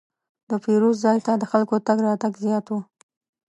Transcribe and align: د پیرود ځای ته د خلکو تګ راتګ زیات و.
د 0.49 0.51
پیرود 0.63 0.95
ځای 1.03 1.17
ته 1.25 1.31
د 1.37 1.43
خلکو 1.51 1.75
تګ 1.87 1.97
راتګ 2.07 2.33
زیات 2.43 2.65
و. 2.69 2.73